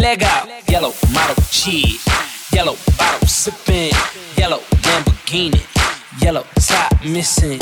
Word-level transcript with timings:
Leg 0.00 0.22
out, 0.22 0.48
yellow 0.66 0.94
model 1.12 1.36
cheese, 1.50 2.02
yellow 2.54 2.74
bottle 2.96 3.28
sipping, 3.28 3.92
yellow 4.34 4.60
Lamborghini, 4.80 5.60
yellow 6.22 6.42
top 6.58 7.04
missing. 7.04 7.60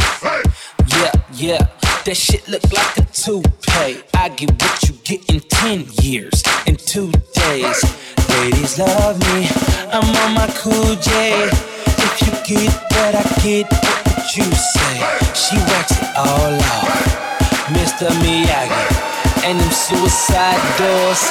Yeah, 0.87 1.11
yeah, 1.33 1.67
that 2.05 2.17
shit 2.17 2.47
look 2.47 2.63
like 2.73 2.97
a 2.97 3.05
toupee. 3.11 4.05
I 4.15 4.29
get 4.29 4.53
what 4.63 4.89
you 4.89 4.95
get 5.03 5.29
in 5.29 5.41
10 5.41 5.87
years, 6.01 6.41
in 6.69 6.77
two 6.77 7.11
days. 7.35 7.83
Ladies 8.31 8.79
love 8.79 9.19
me, 9.19 9.49
I'm 9.91 10.07
on 10.23 10.35
my 10.35 10.47
cool 10.59 10.95
J. 10.95 11.51
If 11.51 12.23
you 12.23 12.33
get 12.47 12.73
what 12.93 13.15
I 13.17 13.25
get, 13.43 13.67
what 13.67 14.37
you 14.37 14.45
say? 14.45 14.95
She 15.35 15.57
wax 15.57 15.91
it 15.91 16.17
all 16.17 16.55
off, 16.55 17.67
Mr. 17.75 18.09
Miyagi. 18.23 19.18
And 19.45 19.59
them 19.59 19.71
suicide 19.71 20.61
doors, 20.77 21.23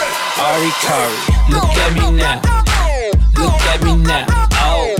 Ari 0.41 0.71
Kari. 0.81 1.17
Look 1.53 1.69
at 1.77 1.93
me 1.93 2.11
now, 2.17 2.41
look 3.37 3.61
at 3.69 3.83
me 3.83 3.95
now. 3.97 4.25
Oh, 4.57 4.95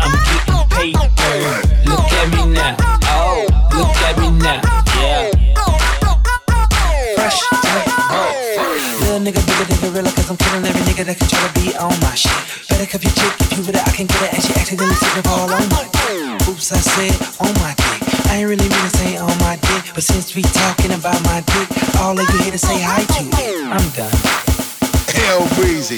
I'm 0.00 0.10
getting 0.26 0.66
paper. 0.74 1.54
Look 1.86 2.10
at 2.18 2.26
me 2.34 2.42
now, 2.52 2.76
oh, 3.14 3.46
look 3.72 3.96
at 4.02 4.18
me 4.18 4.30
now. 4.42 4.60
Yeah. 4.98 5.30
Fresh 7.14 7.40
oh. 8.10 8.32
Little 9.00 9.20
nigga, 9.20 9.40
bigger 9.46 9.64
than 9.70 9.78
gorilla, 9.92 10.10
cause 10.10 10.30
I'm 10.30 10.36
killing 10.36 10.64
every 10.64 10.82
nigga 10.82 11.04
that 11.06 11.16
can 11.18 11.28
try 11.28 11.46
to 11.46 11.52
be 11.60 11.76
on 11.76 11.94
my 12.00 12.14
shit. 12.14 12.32
Better 12.68 12.86
cup 12.86 13.02
your 13.04 13.12
chick 13.12 13.32
if 13.40 13.52
you 13.52 13.62
with 13.64 13.76
it, 13.76 13.86
I 13.86 13.90
can 13.92 14.06
get 14.06 14.22
it, 14.22 14.34
and 14.34 14.42
she 14.42 14.52
accidentally 14.54 14.94
slipping 14.96 15.30
all 15.30 15.48
on 15.52 15.68
my. 15.68 15.84
Oops, 16.48 16.72
I 16.72 16.76
said 16.76 17.33
but 19.94 20.02
since 20.02 20.34
we 20.34 20.42
talking 20.42 20.90
about 20.92 21.22
my 21.22 21.40
dick, 21.46 21.70
all 22.02 22.18
of 22.18 22.28
you 22.28 22.38
here 22.42 22.50
to 22.50 22.58
say 22.58 22.82
hi 22.82 23.04
to 23.04 23.22
it. 23.38 23.62
I'm 23.70 23.90
done. 23.94 24.10
Hell 25.14 25.46
breezy. 25.54 25.96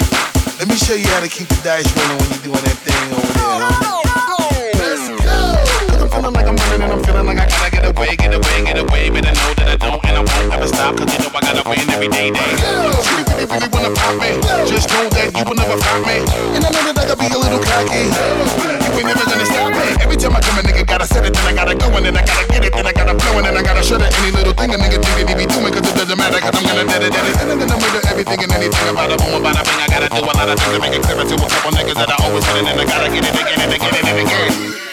Let 0.59 0.67
me 0.69 0.75
show 0.75 0.93
you 0.93 1.07
how 1.07 1.21
to 1.21 1.27
keep 1.27 1.47
the 1.47 1.59
dice 1.63 1.89
rolling 1.97 2.17
when 2.21 2.29
you're 2.29 2.53
doing 2.53 2.63
that 2.63 2.77
thing 2.85 3.09
over 3.17 3.33
there, 3.33 3.57
homie. 3.73 3.97
Let's 4.77 5.09
go. 5.09 5.26
I'm 6.07 6.23
feeling 6.23 6.39
like 6.39 6.47
I'm 6.47 6.55
running 6.55 6.81
and 6.87 6.93
I'm 6.95 7.03
feeling 7.03 7.27
like 7.27 7.35
I 7.35 7.47
gotta 7.51 7.67
get 7.67 7.83
away, 7.83 8.15
get 8.15 8.31
away, 8.31 8.57
get 8.63 8.79
away. 8.79 9.11
But 9.11 9.27
I 9.27 9.35
know 9.35 9.51
that 9.59 9.67
I 9.67 9.75
don't 9.75 9.99
and 10.07 10.15
I 10.15 10.23
won't 10.23 10.55
ever 10.55 10.67
stop. 10.71 10.95
Cause 10.95 11.11
you 11.11 11.19
know 11.19 11.35
I 11.35 11.39
gotta 11.43 11.63
win 11.67 11.83
every 11.91 12.07
day, 12.07 12.31
day. 12.31 12.51
You 12.55 13.27
really, 13.27 13.43
really 13.43 13.67
wanna 13.67 13.91
pop 13.91 14.15
me. 14.15 14.39
Just 14.71 14.87
know 14.87 15.03
that 15.11 15.35
you 15.35 15.43
will 15.43 15.59
never 15.59 15.75
find 15.83 16.07
me. 16.07 16.23
And 16.55 16.63
I 16.63 16.71
know 16.71 16.79
that 16.79 16.95
I 16.95 17.03
gotta 17.11 17.19
be 17.19 17.27
a 17.27 17.35
little 17.35 17.59
cocky. 17.59 18.07
You 18.07 19.03
ain't 19.03 19.03
never 19.03 19.25
gonna 19.27 19.47
stop 19.51 19.67
me. 19.75 19.87
Every 19.99 20.15
time 20.15 20.31
I 20.31 20.39
come, 20.39 20.55
a 20.55 20.63
nigga 20.63 20.87
gotta 20.87 21.07
set 21.11 21.27
it, 21.27 21.35
then 21.35 21.43
I 21.43 21.51
gotta 21.51 21.75
go, 21.75 21.91
and 21.91 22.03
then 22.07 22.15
I 22.15 22.23
gotta 22.23 22.45
get 22.55 22.63
it, 22.63 22.71
then 22.71 22.87
I 22.87 22.93
gotta 22.95 23.11
blow, 23.11 23.35
and 23.35 23.43
then 23.43 23.55
I 23.59 23.63
gotta 23.67 23.83
shut 23.83 23.99
it. 23.99 24.07
Any 24.23 24.31
little 24.31 24.55
thing 24.55 24.71
a 24.71 24.79
nigga 24.79 25.03
think 25.03 25.11
that 25.11 25.27
he 25.27 25.35
be 25.35 25.43
doing, 25.43 25.75
cause 25.75 25.83
it 25.83 25.91
doesn't 25.91 26.15
matter, 26.15 26.39
cause 26.39 26.55
I'm 26.55 26.63
gonna 26.71 26.87
dead 26.87 27.03
it, 27.03 27.11
dead 27.11 27.27
it. 27.27 27.35
And 27.35 27.67
I'm 27.67 27.83
gonna 27.83 27.99
everything 28.07 28.39
and 28.47 28.51
anything 28.55 28.87
about 28.95 29.11
a 29.11 29.19
boom, 29.19 29.43
about 29.43 29.59
a 29.59 29.63
bang. 29.67 29.83
I 29.83 29.87
gotta 29.91 30.07
do 30.07 30.23
a 30.23 30.31
lot 30.31 30.47
of 30.47 30.55
things 30.55 30.71
to 30.71 30.79
make 30.79 30.95
it 30.95 31.03
clear 31.03 31.19
to 31.19 31.35
a 31.35 31.47
couple 31.51 31.75
niggas 31.75 31.99
that 31.99 32.15
I 32.15 32.17
always 32.23 32.47
hit 32.47 32.63
it, 32.63 32.71
and 32.71 32.79
I 32.79 32.85
gotta 32.87 33.11
get 33.11 33.27
it 33.27 33.35
again 33.35 33.59
and 33.59 33.71
again 33.75 34.05
and 34.07 34.19
again. 34.23 34.86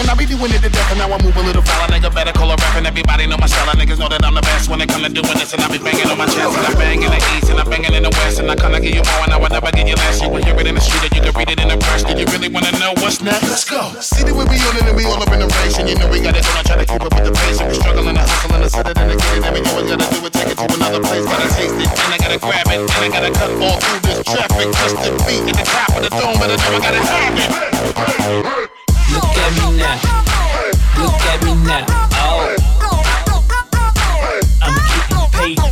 And 0.00 0.08
I 0.08 0.16
be 0.16 0.24
doing 0.24 0.48
it 0.48 0.64
to 0.64 0.72
death, 0.72 0.88
and 0.88 0.96
now 0.96 1.12
I 1.12 1.20
move 1.20 1.36
a 1.36 1.44
little 1.44 1.60
foul. 1.60 1.84
Nigga 1.92 2.08
better 2.08 2.32
call 2.32 2.48
a 2.48 2.56
rap, 2.56 2.72
and 2.80 2.88
everybody 2.88 3.28
know 3.28 3.36
my 3.36 3.44
style. 3.44 3.68
Niggas 3.76 4.00
know 4.00 4.08
that 4.08 4.24
I'm 4.24 4.32
the 4.32 4.40
best 4.40 4.72
when 4.72 4.80
it 4.80 4.88
come 4.88 5.04
to 5.04 5.12
doing 5.12 5.36
this, 5.36 5.52
and 5.52 5.60
I 5.60 5.68
be 5.68 5.76
banging 5.76 6.08
on 6.08 6.16
my 6.16 6.24
chest, 6.24 6.56
and 6.56 6.64
I 6.64 6.72
bang 6.72 7.04
in 7.04 7.12
the 7.12 7.20
east, 7.36 7.52
and 7.52 7.60
I 7.60 7.68
banging 7.68 7.92
in 7.92 8.08
the 8.08 8.12
west, 8.16 8.40
and 8.40 8.48
I 8.48 8.56
kinda 8.56 8.80
give 8.80 8.96
you 8.96 9.04
more, 9.04 9.28
and 9.28 9.32
I 9.34 9.36
would 9.36 9.52
never 9.52 9.68
give 9.76 9.84
you 9.84 10.00
less. 10.00 10.24
You 10.24 10.32
will 10.32 10.40
hear 10.40 10.56
it 10.56 10.64
in 10.64 10.72
the 10.72 10.80
street, 10.80 11.04
and 11.04 11.12
you 11.12 11.20
can 11.20 11.36
read 11.36 11.52
it 11.52 11.60
in 11.60 11.68
the 11.68 11.76
press. 11.76 12.00
Do 12.08 12.16
you 12.16 12.24
really 12.32 12.48
wanna 12.48 12.72
know 12.80 12.96
what's 13.04 13.20
next? 13.20 13.44
Let's 13.44 13.68
go. 13.68 13.92
See 14.00 14.24
that 14.24 14.32
we 14.32 14.48
be 14.48 14.56
on 14.64 14.80
it, 14.80 14.88
and 14.88 14.96
we 14.96 15.04
all 15.04 15.20
up 15.20 15.28
in 15.36 15.40
the 15.44 15.52
race, 15.60 15.76
and 15.76 15.84
you 15.84 16.00
know 16.00 16.08
we 16.08 16.24
got 16.24 16.32
it 16.32 16.48
going. 16.48 16.64
Try 16.64 16.80
to 16.80 16.86
keep 16.88 17.04
up 17.04 17.12
with 17.12 17.24
the 17.28 17.34
pace, 17.36 17.60
and 17.60 17.68
we 17.68 17.76
struggling 17.76 18.16
to 18.16 18.24
hustle 18.24 18.56
and 18.56 18.64
to 18.64 18.70
set 18.72 18.88
it 18.88 18.96
and 18.96 19.20
to 19.20 19.36
and 19.36 19.52
we 19.52 19.60
always 19.68 19.84
gotta 19.84 20.08
do 20.08 20.24
it, 20.24 20.32
take 20.32 20.48
it 20.48 20.56
to 20.56 20.64
another 20.80 21.04
place, 21.04 21.28
gotta 21.28 21.48
taste 21.52 21.76
it, 21.76 21.92
and 21.92 22.10
I 22.16 22.18
gotta 22.24 22.40
grab 22.40 22.66
it, 22.72 22.80
and 22.88 23.04
I 23.04 23.08
gotta 23.12 23.30
cut 23.36 23.52
all 23.52 23.76
through 23.84 24.00
this 24.08 24.24
traffic 24.24 24.64
just 24.80 24.96
to 24.96 25.12
be 25.28 25.44
at 25.44 25.60
the 25.60 25.66
top 25.68 25.92
of 25.92 26.00
the 26.08 26.10
dome, 26.16 26.40
but 26.40 26.48
I 26.48 26.56
know 26.56 26.72
I 26.72 26.80
gotta 26.88 27.04
have 27.04 27.36
it. 27.36 27.50
Look 28.32 28.79
me 29.52 29.78
now. 29.78 29.96
Look 30.98 31.20
at 31.26 31.42
me 31.44 31.54
now. 31.64 31.84
Oh. 32.12 32.56
I'm 34.62 34.74
getting 34.76 35.26
paper. 35.30 35.70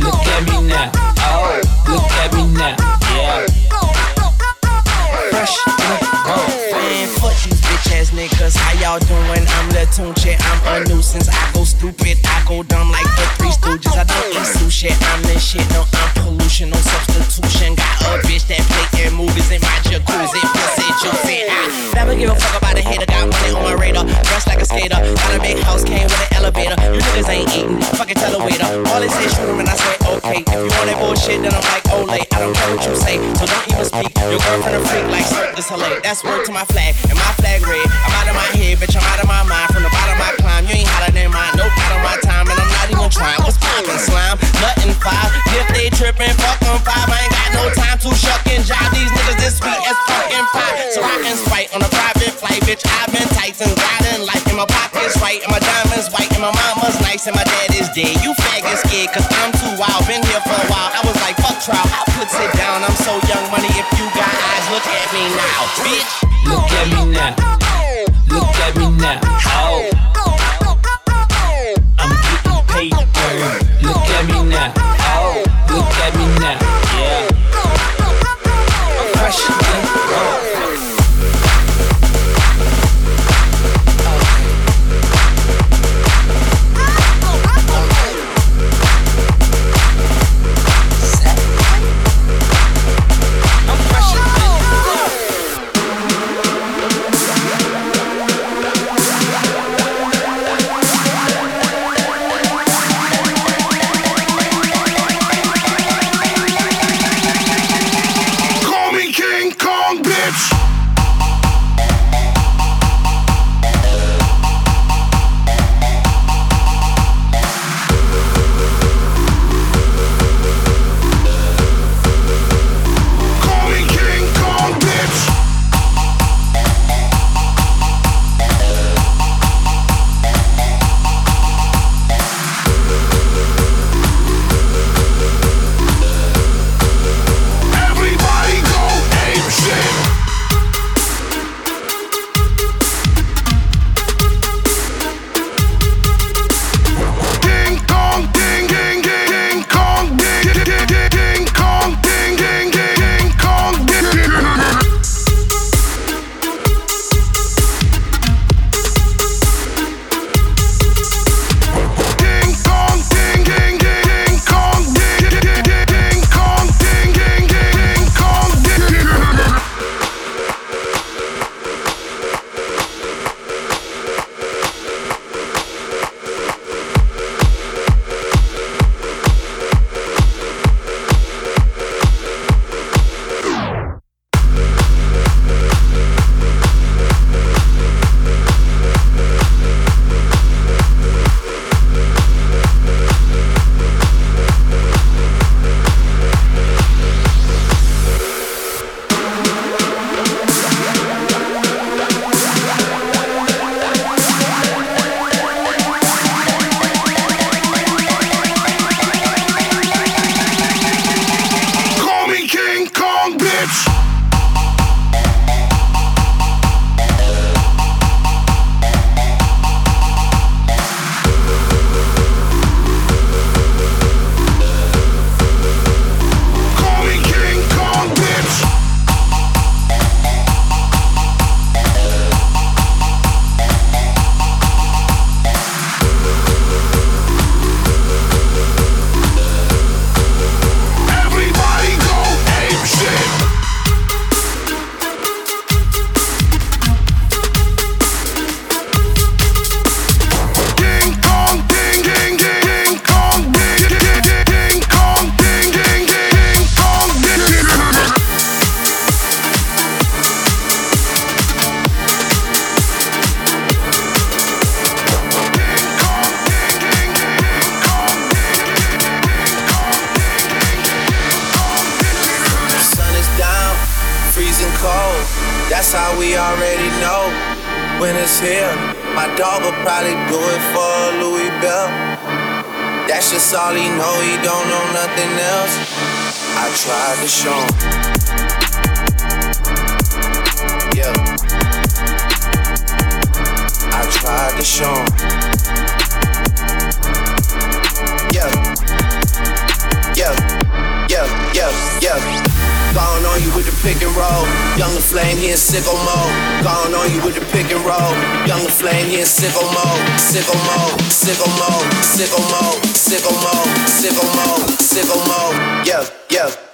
Look 0.00 0.26
at 0.26 0.42
me 0.46 0.56
now. 0.68 0.90
Oh. 1.18 1.60
Look 1.88 2.12
at 2.22 2.32
me 2.34 2.42
now. 2.54 2.76
Yeah. 3.14 3.46
Fresh 5.30 5.56
Man, 6.72 7.08
fuck 7.18 7.36
these 7.42 7.60
bitch 7.62 7.92
ass 7.96 8.10
niggas. 8.10 8.56
How 8.56 8.72
y'all 8.80 8.98
doing? 9.00 9.46
I'm 9.46 9.68
the 9.70 9.86
Tunche. 9.90 10.36
I'm 10.38 10.82
a 10.82 10.88
nuisance. 10.88 11.28
I 11.28 11.52
go 11.54 11.64
stupid. 11.64 12.18
I 12.24 12.44
go 12.46 12.62
dumb 12.62 12.90
like 12.90 13.08
the 13.16 13.26
Three 13.38 13.50
Stooges. 13.50 13.96
I 13.96 14.04
don't 14.04 14.32
eat 14.32 14.46
sushi. 14.58 14.90
I'm 14.90 15.22
the 15.22 15.38
shit. 15.38 15.68
No, 15.70 15.84
I'm 15.92 16.10
pollution. 16.22 16.70
No 16.70 16.76
substitution. 16.76 17.74
Got 17.74 18.20
a 18.20 18.26
bitch 18.26 18.46
that 18.48 18.60
play 18.68 19.06
in 19.06 19.14
movies 19.14 19.50
in 19.50 19.60
my 19.60 19.78
jacuzzi. 19.88 20.61
Never 21.94 22.14
give 22.14 22.30
a 22.30 22.36
fuck 22.36 22.56
about 22.56 22.78
a 22.78 22.82
hater. 22.82 23.06
Got 23.06 23.28
money 23.28 23.52
on 23.54 23.62
my 23.62 23.74
radar. 23.74 24.04
Dressed 24.04 24.48
like 24.48 24.60
a 24.60 24.66
skater. 24.66 24.96
Got 24.96 25.36
a 25.36 25.40
big 25.40 25.58
house. 25.62 25.84
Came 25.84 26.04
with 26.04 26.20
an 26.20 26.36
elevator. 26.36 26.76
You 26.80 27.00
niggas 27.00 27.28
ain't 27.28 27.48
eating. 27.52 27.80
Fucking 27.96 28.16
tell 28.16 28.34
a 28.34 28.44
waiter. 28.44 28.64
All 28.64 29.02
shoot 29.02 29.38
'em 29.38 29.60
and 29.60 29.68
I 29.68 29.76
say 29.76 29.94
okay. 30.08 30.40
If 30.40 30.60
you 30.64 30.70
want 30.72 30.86
that 30.88 30.98
bullshit, 30.98 31.42
then 31.42 31.52
I'm 31.52 31.64
like, 31.68 31.84
late. 32.08 32.28
I 32.34 32.38
don't 32.40 32.54
care 32.56 32.76
what 32.76 32.84
you 32.86 32.96
say. 32.96 33.16
So 33.36 33.44
don't 33.46 33.68
even 33.68 33.84
speak. 33.84 34.10
Your 34.18 34.40
girlfriend 34.40 34.76
a 34.76 34.80
freak 34.88 35.06
like 35.12 35.26
Cirque 35.26 35.56
du 35.56 35.62
Soleil. 35.62 36.00
That's 36.02 36.24
word 36.24 36.44
to 36.46 36.52
my 36.52 36.64
flag. 36.72 36.94
And 37.10 37.18
my 37.18 37.32
flag 37.40 37.60
red. 37.66 37.86
I'm 37.86 38.12
out 38.18 38.28
of 38.28 38.36
my 38.36 38.48
head, 38.56 38.78
bitch. 38.78 38.96
I'm 38.96 39.04
out 39.12 39.20
of 39.22 39.28
my 39.28 39.42
mind. 39.44 39.68
From 39.72 39.82
the 39.82 39.92
bottom 39.92 40.16
I 40.16 40.30
climb. 40.40 40.64
You 40.66 40.74
ain't 40.80 40.88
hotter 40.88 41.12
than 41.12 41.30
mine. 41.30 41.54
Nope, 41.56 41.72
out 41.76 41.92
of 41.96 42.02
my 42.02 42.16
time. 42.22 42.31
Not 42.82 42.90
even 42.90 43.10
trying. 43.14 43.38
What's 43.46 43.62
poppin', 43.62 43.94
slime? 43.94 44.42
Nothing 44.58 44.90
five. 44.98 45.30
If 45.54 45.70
they 45.70 45.86
trippin', 45.94 46.34
fuck 46.34 46.58
them 46.66 46.82
five. 46.82 47.06
I 47.06 47.14
ain't 47.22 47.30
got 47.30 47.50
no 47.54 47.64
time 47.78 47.94
to 47.94 48.10
shuck 48.10 48.42
and 48.50 48.66
jive. 48.66 48.90
These 48.90 49.06
niggas 49.06 49.38
this 49.38 49.54
sweet 49.62 49.78
as 49.86 49.94
fucking 50.10 50.46
pie. 50.50 50.90
So 50.90 50.98
I 50.98 51.14
can 51.22 51.38
spite 51.38 51.70
on 51.70 51.78
a 51.78 51.90
private 51.94 52.34
flight, 52.34 52.58
bitch. 52.66 52.82
I've 52.82 53.06
been 53.14 53.22
tight 53.38 53.54
and 53.62 53.70
riding 53.70 54.26
life. 54.26 54.42
And 54.50 54.58
my 54.58 54.66
pockets 54.66 55.14
right. 55.22 55.38
And 55.46 55.54
my 55.54 55.62
diamonds 55.62 56.10
white. 56.10 56.26
And 56.34 56.42
my 56.42 56.50
mama's 56.50 56.98
nice. 57.06 57.22
And 57.30 57.38
my 57.38 57.46
dad 57.46 57.70
is 57.70 57.86
dead. 57.94 58.18
You 58.18 58.34
faggot 58.50 58.82
scared. 58.82 59.14
Cause 59.14 59.30
I'm 59.30 59.54
too 59.62 59.78
wild. 59.78 60.02
Been 60.10 60.18
here 60.26 60.42
for 60.42 60.58
a 60.58 60.66
while. 60.66 60.90
I 60.90 61.06
was 61.06 61.14
like, 61.22 61.38
fuck 61.38 61.62
trial. 61.62 61.86
I 61.86 62.02
put 62.18 62.34
sit 62.34 62.50
down. 62.58 62.82
I'm 62.82 62.98
so 62.98 63.14
young 63.30 63.46
money. 63.54 63.70
If 63.78 63.86
you 63.94 64.10
got 64.10 64.26
eyes, 64.26 64.66
look 64.74 64.86
at 64.90 65.06
me 65.14 65.22
now, 65.38 65.60
bitch. 65.86 66.10
Look 66.50 66.66
at 66.66 66.86
me 66.90 67.02
now. 67.14 67.30
Look 68.26 68.58
at 68.58 68.74
me 68.74 68.90
now. 68.98 69.22
Oh. 69.22 70.01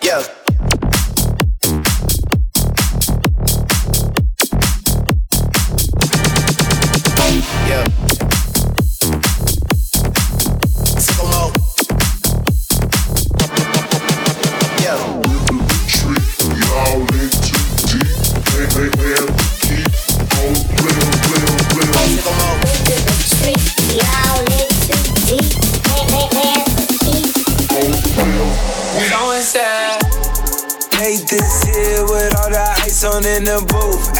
Yeah, 0.08 0.37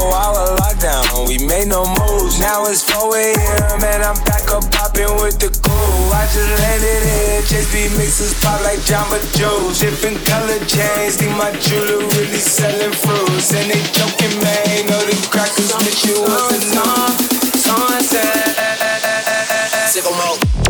four 0.00 0.16
hour 0.16 0.56
lockdown, 0.56 1.28
we 1.28 1.36
made 1.44 1.68
no 1.68 1.84
moves. 2.00 2.40
Now 2.40 2.64
it's 2.64 2.82
4 2.88 3.12
a.m. 3.12 3.84
and 3.84 4.02
I'm 4.02 4.16
back 4.24 4.48
up 4.48 4.64
popping 4.72 5.12
with 5.20 5.36
the 5.36 5.52
cool. 5.60 6.04
I 6.16 6.24
just 6.32 6.48
landed 6.64 7.02
here, 7.04 7.42
Chase 7.44 7.68
B 7.72 7.84
mixes 8.00 8.32
pop 8.40 8.60
like 8.64 8.80
Jamba 8.88 9.20
Joe's. 9.36 9.78
Different 9.78 10.16
color 10.24 10.58
chains, 10.64 11.20
think 11.20 11.36
my 11.36 11.52
jewelry 11.60 12.00
really 12.16 12.40
selling 12.40 12.94
fruits. 12.96 13.52
And 13.52 13.68
they 13.68 13.82
joking, 13.92 14.34
man, 14.40 14.88
know 14.88 15.02
the 15.04 15.16
crackers 15.28 15.70
make 15.84 16.00
you 16.08 16.16
was 16.24 16.48
a 16.56 16.60
numb. 16.74 17.12
Sunset, 17.60 18.56
sicko 19.92 20.12
mode. 20.16 20.69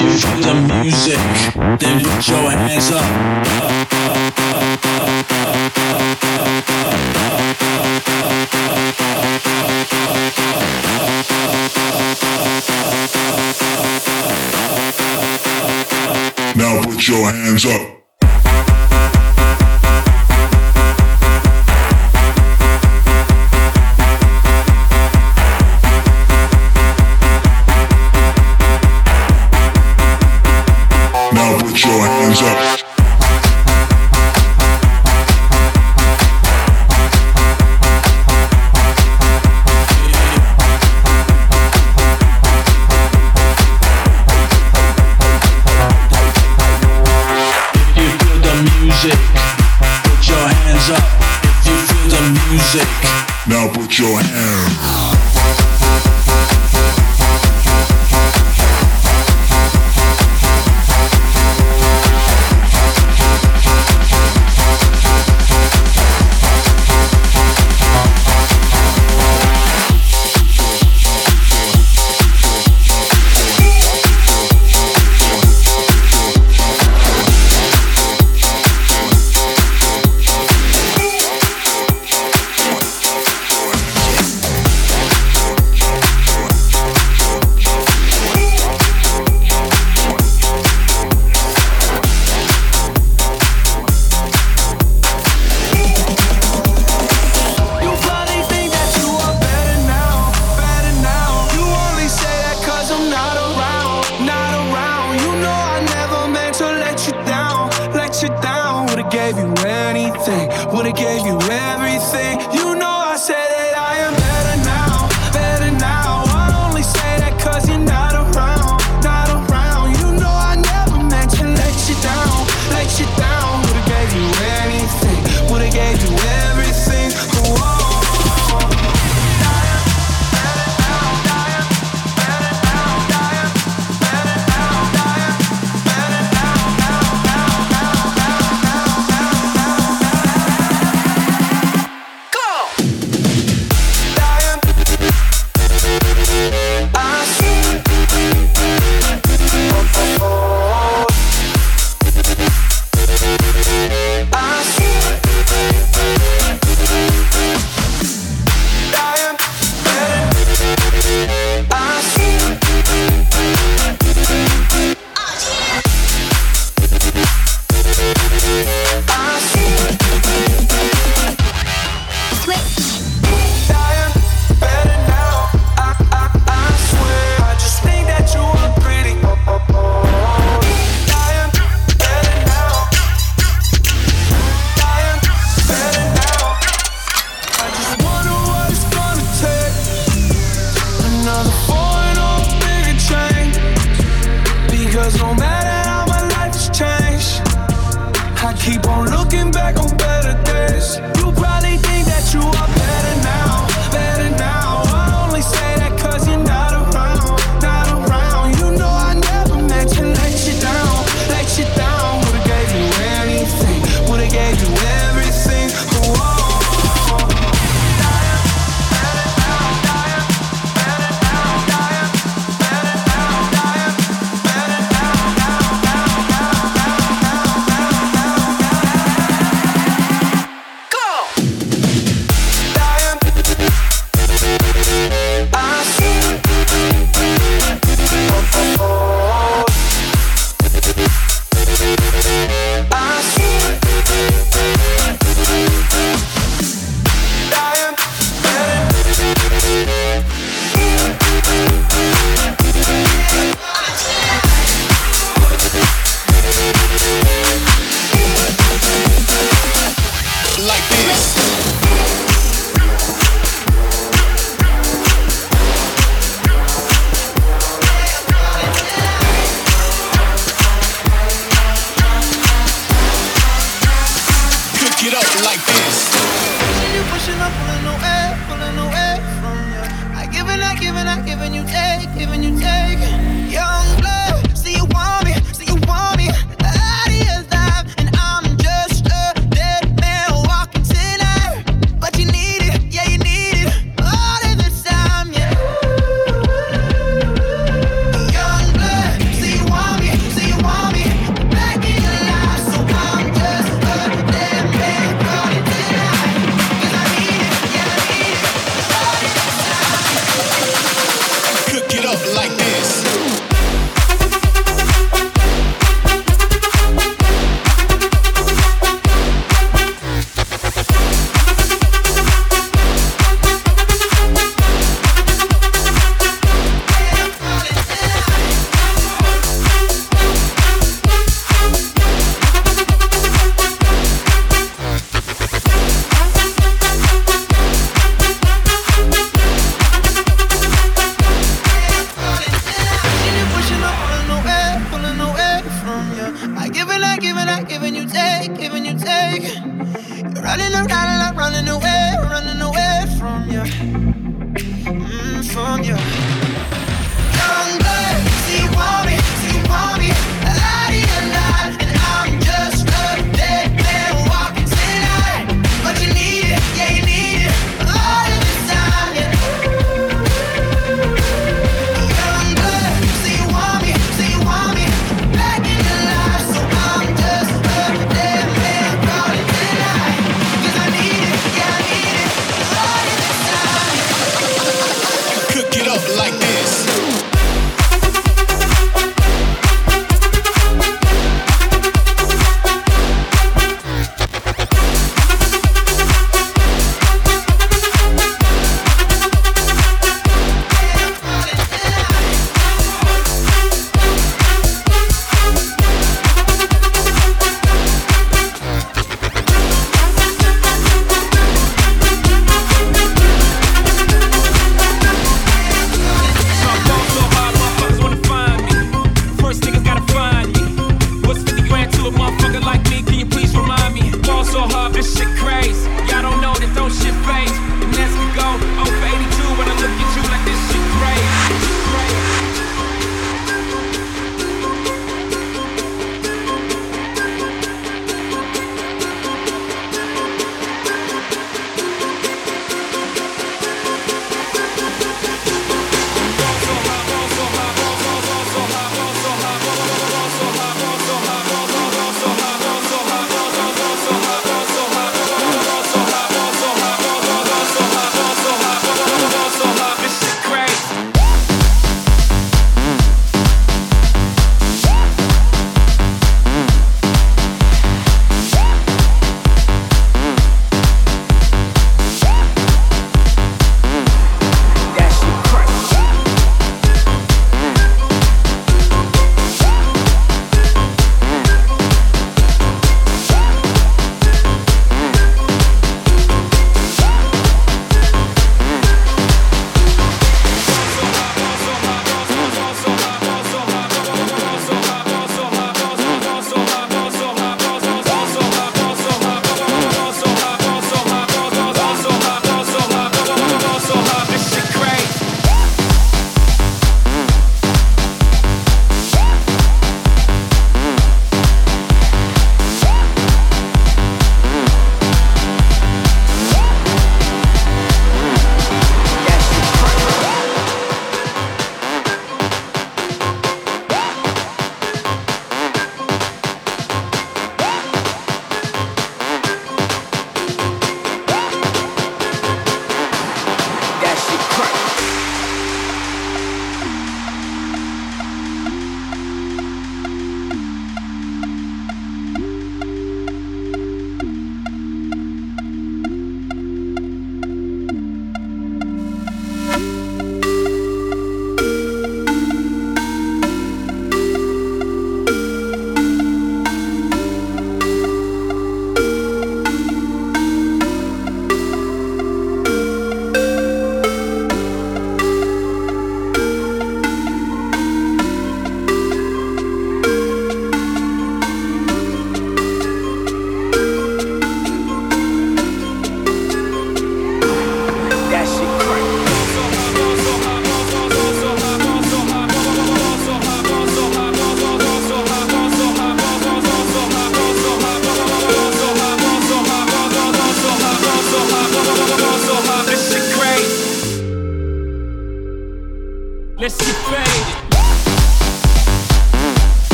You 0.00 0.10
feel 0.12 0.40
the 0.40 0.54
music, 0.82 1.18
then 1.78 2.02
put 2.02 2.26
your 2.26 2.50
hands 2.50 2.90
up. 2.90 3.04
Now 16.56 16.82
put 16.82 17.08
your 17.08 17.30
hands 17.30 17.66
up. 17.66 17.99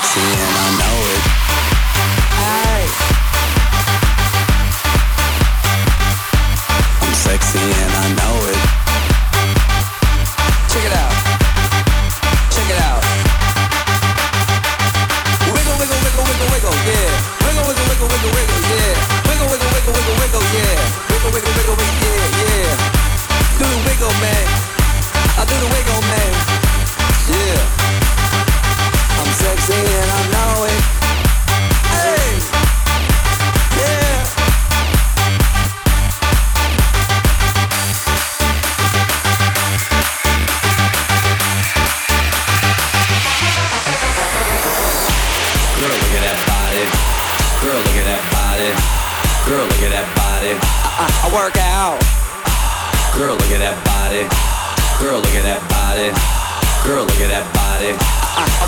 sexy 0.00 0.20
and 0.20 0.56
I 0.56 0.78
know 0.78 1.04
it. 1.04 1.09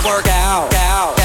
work 0.04 0.26
out. 0.26 0.74
out. 0.74 1.21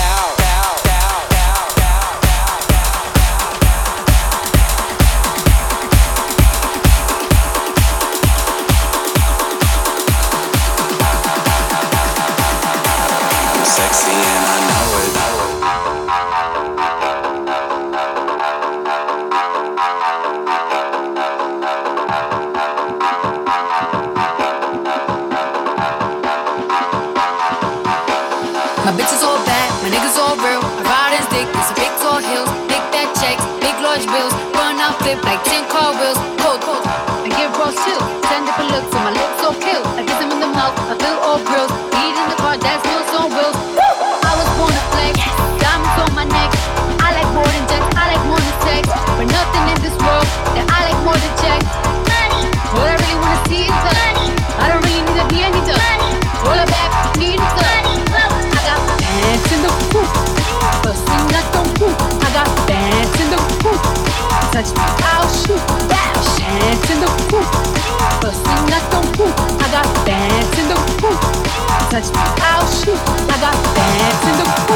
touch. 72.01 72.15
I'll 72.41 72.67
shoot. 72.71 72.97
I 73.29 73.37
got 73.41 73.55
fans 73.75 74.25
in 74.27 74.37
the 74.37 74.66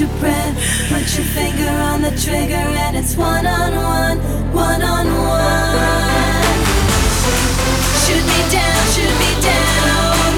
your 0.00 0.08
breath. 0.18 0.56
Put 0.88 1.04
your 1.12 1.28
finger 1.36 1.68
on 1.68 2.00
the 2.00 2.10
trigger, 2.16 2.64
and 2.84 2.96
it's 2.96 3.16
one 3.16 3.46
on 3.46 3.72
one, 3.76 4.18
one 4.56 4.80
on 4.80 5.06
one. 5.06 6.56
Shoot 8.00 8.24
me 8.24 8.40
down, 8.48 8.80
shoot 8.96 9.14
me 9.20 9.32
down. 9.44 10.32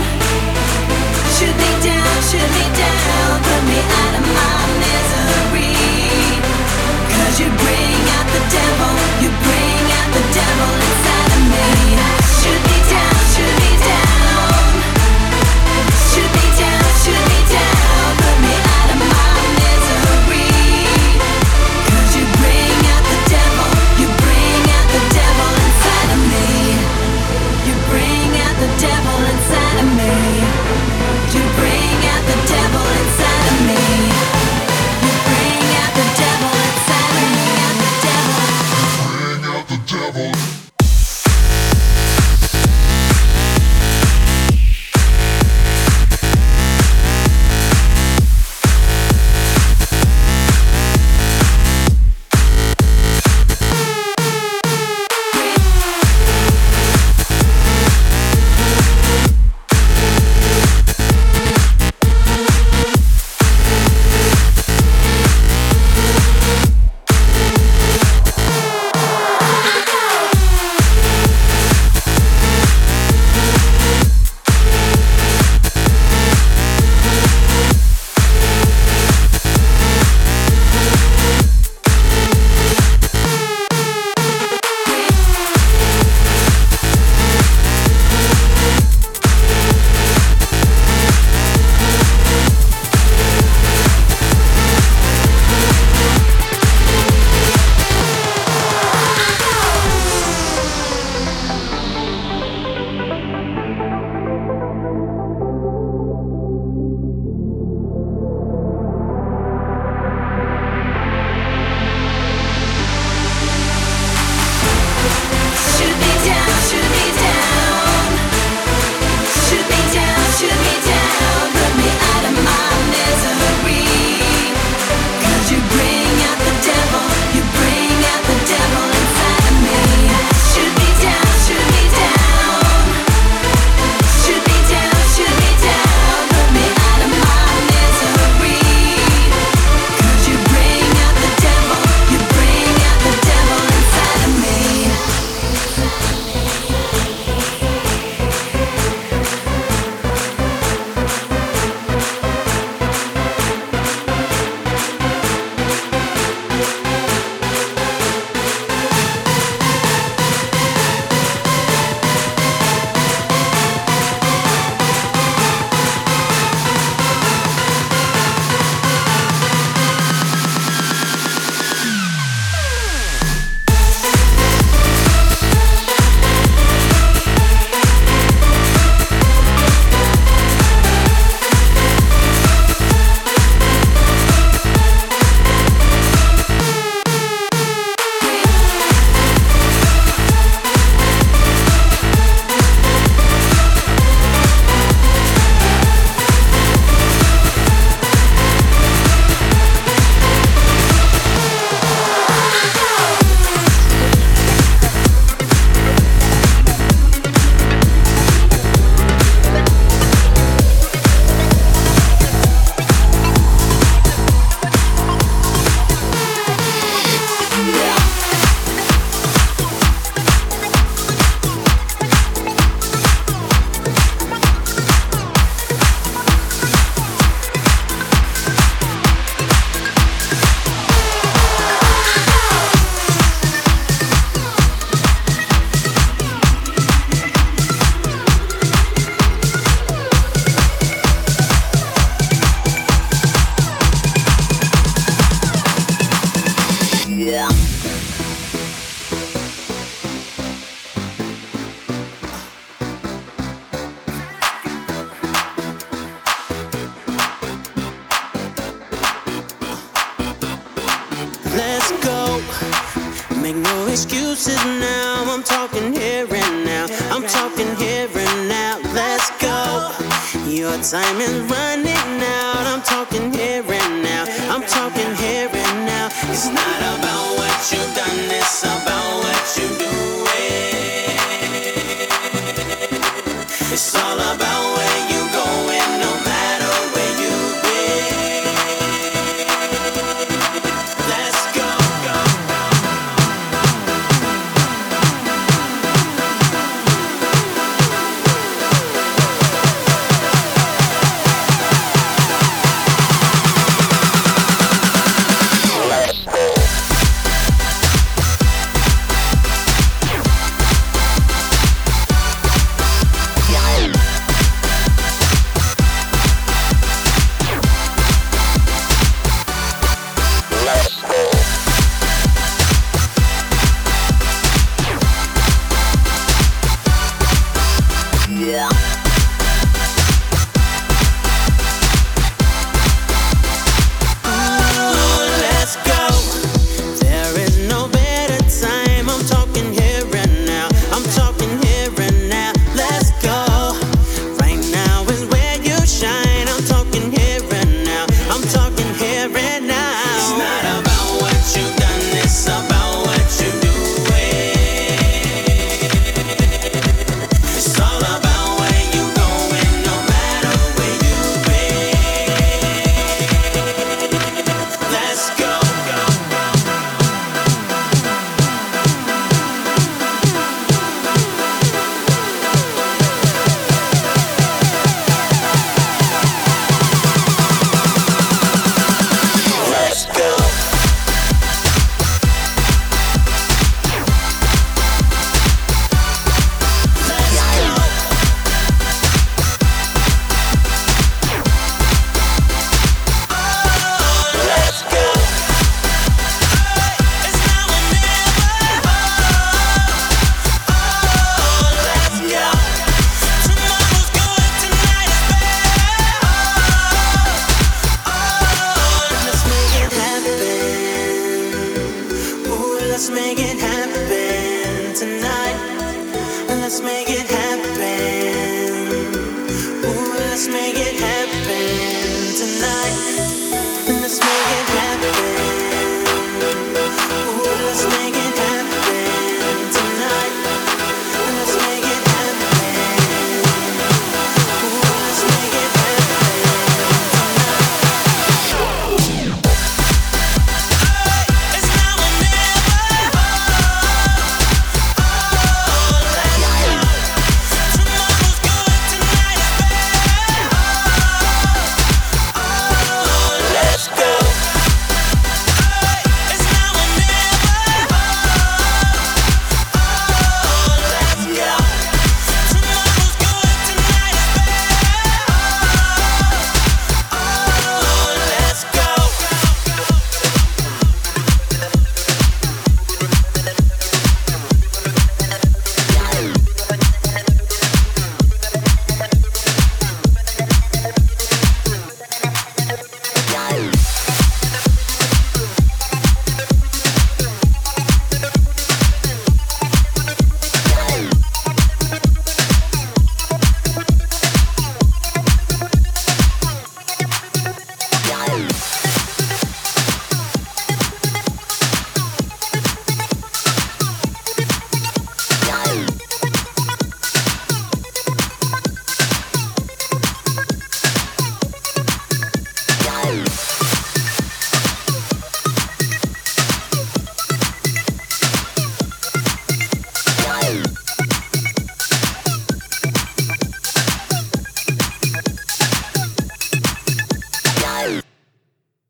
Shoot 1.38 1.54
me 1.62 1.70
down, 1.86 2.14
shoot 2.26 2.50
me 2.58 2.66
down. 2.74 3.30
Put 3.46 3.62
me 3.70 3.78
out 4.02 4.14
of 4.18 4.26
my 4.34 4.58
misery. 4.82 5.78
Cause 7.14 7.38
you 7.38 7.46
bring 7.62 8.02
out 8.18 8.28
the 8.34 8.42
devil, 8.58 8.92
you 9.22 9.30
bring 9.46 9.84
out 9.98 10.08
the 10.10 10.24
devil. 10.34 10.91